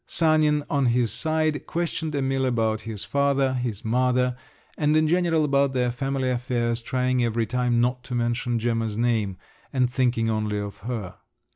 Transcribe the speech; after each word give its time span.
Sanin, 0.07 0.63
on 0.67 0.87
his 0.87 1.13
side, 1.13 1.67
questioned 1.67 2.15
Emil 2.15 2.47
about 2.47 2.81
his 2.89 3.03
father, 3.03 3.53
his 3.53 3.85
mother, 3.85 4.35
and 4.75 4.97
in 4.97 5.07
general 5.07 5.45
about 5.45 5.73
their 5.73 5.91
family 5.91 6.31
affairs, 6.31 6.81
trying 6.81 7.23
every 7.23 7.45
time 7.45 7.79
not 7.79 8.03
to 8.05 8.15
mention 8.15 8.57
Gemma's 8.57 8.97
name—and 8.97 9.91
thinking 9.91 10.27
only 10.27 10.57
of 10.57 10.77
her. 10.79 11.19